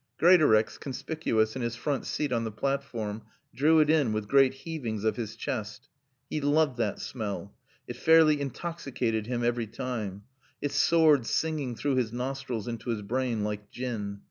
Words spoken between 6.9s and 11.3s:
smell. It fairly intoxicated him every time. It soared